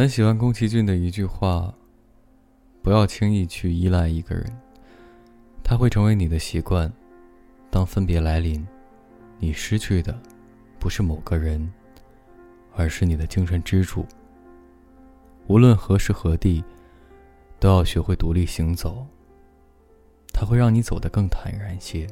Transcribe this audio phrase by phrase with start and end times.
[0.00, 1.70] 很喜欢宫崎骏的一句话
[2.80, 4.50] 不要轻易去依赖一个人
[5.62, 6.90] 他会成为你的习惯
[7.70, 8.66] 当分别来临
[9.38, 10.18] 你失去的
[10.78, 11.70] 不是某个人
[12.74, 14.06] 而是你的精神支柱。
[15.48, 16.64] 无论何时何地
[17.58, 19.06] 都要学会独立行走
[20.32, 22.06] 他会让你走得更坦然些。